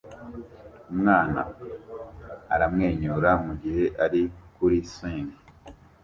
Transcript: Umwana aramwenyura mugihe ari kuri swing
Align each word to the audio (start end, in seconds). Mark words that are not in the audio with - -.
Umwana 0.91 1.41
aramwenyura 2.53 3.31
mugihe 3.45 3.83
ari 4.05 4.21
kuri 4.55 4.77
swing 4.93 5.31